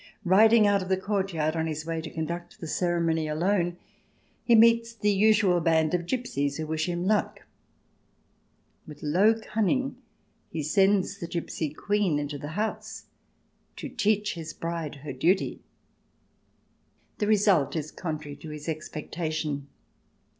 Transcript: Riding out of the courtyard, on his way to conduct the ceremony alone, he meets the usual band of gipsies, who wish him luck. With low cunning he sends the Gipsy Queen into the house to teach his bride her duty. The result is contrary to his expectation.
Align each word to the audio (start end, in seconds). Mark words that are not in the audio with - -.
Riding 0.25 0.65
out 0.65 0.81
of 0.81 0.89
the 0.89 0.97
courtyard, 0.97 1.55
on 1.55 1.67
his 1.67 1.85
way 1.85 2.01
to 2.01 2.09
conduct 2.09 2.59
the 2.59 2.65
ceremony 2.65 3.27
alone, 3.27 3.77
he 4.43 4.55
meets 4.55 4.95
the 4.95 5.11
usual 5.11 5.59
band 5.61 5.93
of 5.93 6.07
gipsies, 6.07 6.57
who 6.57 6.65
wish 6.65 6.89
him 6.89 7.05
luck. 7.05 7.41
With 8.87 9.03
low 9.03 9.35
cunning 9.39 9.97
he 10.49 10.63
sends 10.63 11.19
the 11.19 11.27
Gipsy 11.27 11.69
Queen 11.71 12.17
into 12.17 12.39
the 12.39 12.53
house 12.57 13.03
to 13.75 13.89
teach 13.89 14.33
his 14.33 14.55
bride 14.55 14.95
her 15.05 15.13
duty. 15.13 15.61
The 17.19 17.27
result 17.27 17.75
is 17.75 17.91
contrary 17.91 18.37
to 18.37 18.49
his 18.49 18.67
expectation. 18.67 19.67